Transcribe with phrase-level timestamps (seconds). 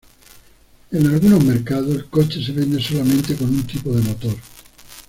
[0.89, 4.35] En algunos mercados, el coche se vende solamente con un tipo del motor.